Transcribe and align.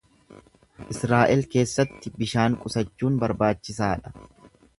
Israa’el 0.95 1.43
keessatti 1.55 2.13
bishaan 2.23 2.57
qusachuun 2.65 3.21
barbaachisaa 3.27 3.93
dha. 4.03 4.17